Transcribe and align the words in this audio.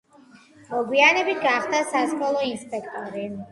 მოგვიანებით 0.69 1.43
გახდა 1.45 1.83
სასკოლო 1.93 2.43
ინსპექტორი. 2.55 3.31